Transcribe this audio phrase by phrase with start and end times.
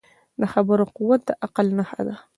[0.39, 2.15] د خبرو قوت د عقل نښه ده